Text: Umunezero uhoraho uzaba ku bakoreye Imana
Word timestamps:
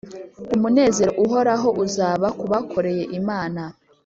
Umunezero 0.55 1.11
uhoraho 1.25 1.69
uzaba 1.85 2.27
ku 2.37 2.45
bakoreye 2.51 3.03
Imana 3.19 3.61